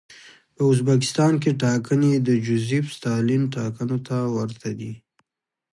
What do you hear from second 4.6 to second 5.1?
دي.